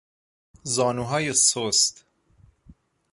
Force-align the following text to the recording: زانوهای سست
زانوهای 0.63 1.33
سست 1.33 2.05